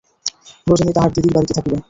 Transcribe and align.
রজনী 0.67 0.91
তাহার 0.93 1.11
দিদির 1.15 1.33
বাড়িতে 1.35 1.53
থাকিবে। 1.53 1.77